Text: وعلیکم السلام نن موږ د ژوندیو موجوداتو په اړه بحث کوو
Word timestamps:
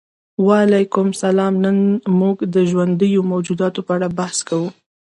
وعلیکم 0.45 1.07
السلام 1.13 1.53
نن 1.63 1.77
موږ 2.19 2.37
د 2.53 2.55
ژوندیو 2.69 3.21
موجوداتو 3.31 3.79
په 3.87 3.91
اړه 3.97 4.07
بحث 4.19 4.37
کوو 4.49 4.69